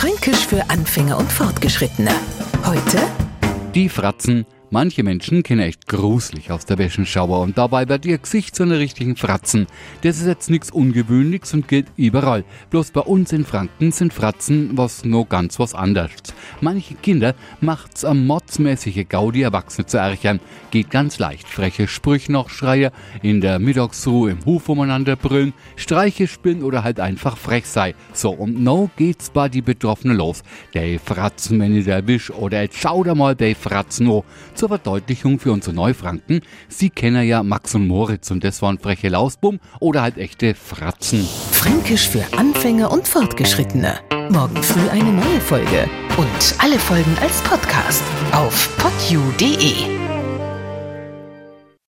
[0.00, 2.10] Fränkisch für Anfänger und Fortgeschrittene.
[2.64, 2.98] Heute
[3.74, 4.46] Die Fratzen.
[4.72, 8.78] Manche Menschen kennen echt gruselig aus der Wäschenschauer und dabei wird ihr Gesicht zu einer
[8.78, 9.66] richtigen Fratzen.
[10.02, 12.44] Das ist jetzt nichts Ungewöhnliches und gilt überall.
[12.70, 16.12] Bloß bei uns in Franken sind Fratzen was nur ganz was anderes.
[16.60, 20.38] Manche Kinder macht's am motzmäßige Gaudi Erwachsene zu ärchern.
[20.70, 21.48] Geht ganz leicht.
[21.48, 22.92] Freche Sprüche noch schreie,
[23.22, 27.96] in der Mittagsruhe im Hof umeinander brüllen, Streiche spielen oder halt einfach frech sei.
[28.12, 30.44] So, und no geht's bei die Betroffenen los.
[30.74, 34.24] Der Fratzen, wenn ich erwisch, oder jetzt schau da mal der Fratzen no.
[34.60, 39.08] Zur Verdeutlichung für unsere Neufranken, Sie kennen ja Max und Moritz und das waren freche
[39.08, 41.26] Lausbum oder halt echte Fratzen.
[41.50, 44.00] Fränkisch für Anfänger und Fortgeschrittene.
[44.28, 45.88] Morgen früh eine neue Folge.
[46.18, 48.02] Und alle Folgen als Podcast
[48.32, 49.99] auf podu.de.